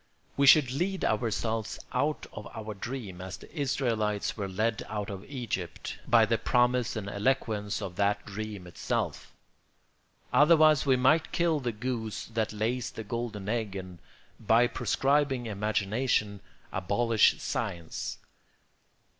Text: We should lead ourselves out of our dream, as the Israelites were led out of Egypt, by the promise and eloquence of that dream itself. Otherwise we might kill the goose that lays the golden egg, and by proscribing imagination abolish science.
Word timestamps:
We 0.35 0.47
should 0.47 0.71
lead 0.71 1.05
ourselves 1.05 1.77
out 1.93 2.25
of 2.33 2.47
our 2.55 2.73
dream, 2.73 3.21
as 3.21 3.37
the 3.37 3.55
Israelites 3.55 4.35
were 4.35 4.47
led 4.49 4.81
out 4.89 5.11
of 5.11 5.23
Egypt, 5.25 5.99
by 6.07 6.25
the 6.25 6.39
promise 6.39 6.95
and 6.95 7.07
eloquence 7.07 7.83
of 7.83 7.97
that 7.97 8.25
dream 8.25 8.65
itself. 8.65 9.31
Otherwise 10.33 10.87
we 10.87 10.95
might 10.95 11.31
kill 11.31 11.59
the 11.59 11.71
goose 11.71 12.25
that 12.25 12.51
lays 12.51 12.89
the 12.89 13.03
golden 13.03 13.47
egg, 13.47 13.75
and 13.75 13.99
by 14.39 14.65
proscribing 14.65 15.45
imagination 15.45 16.39
abolish 16.73 17.39
science. 17.39 18.17